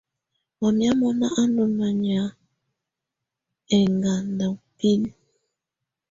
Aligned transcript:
Wamɛ̀á 0.59 0.91
mɔna 1.01 1.27
á 1.41 1.43
ndù 1.49 1.63
manyà 1.77 2.23
ɛŋganda 3.77 4.47
binǝ. 4.77 5.09